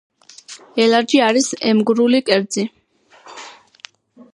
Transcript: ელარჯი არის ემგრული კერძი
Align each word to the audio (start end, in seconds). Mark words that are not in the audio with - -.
ელარჯი 0.85 1.21
არის 1.27 1.51
ემგრული 1.73 2.25
კერძი 2.31 2.67